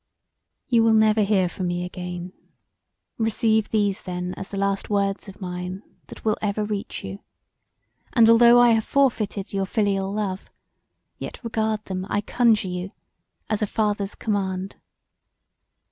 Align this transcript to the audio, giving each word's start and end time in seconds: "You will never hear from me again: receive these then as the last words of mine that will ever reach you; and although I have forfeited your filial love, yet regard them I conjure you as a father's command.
"You 0.67 0.81
will 0.83 0.95
never 0.95 1.21
hear 1.21 1.47
from 1.47 1.67
me 1.67 1.85
again: 1.85 2.33
receive 3.19 3.69
these 3.69 4.01
then 4.01 4.33
as 4.35 4.49
the 4.49 4.57
last 4.57 4.89
words 4.89 5.29
of 5.29 5.39
mine 5.39 5.83
that 6.07 6.25
will 6.25 6.39
ever 6.41 6.65
reach 6.65 7.03
you; 7.03 7.19
and 8.13 8.27
although 8.27 8.59
I 8.59 8.71
have 8.71 8.83
forfeited 8.83 9.53
your 9.53 9.67
filial 9.67 10.11
love, 10.11 10.49
yet 11.19 11.43
regard 11.43 11.85
them 11.85 12.07
I 12.09 12.21
conjure 12.21 12.67
you 12.67 12.89
as 13.47 13.61
a 13.61 13.67
father's 13.67 14.15
command. 14.15 14.75